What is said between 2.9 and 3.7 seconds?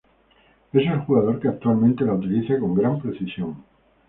precisión.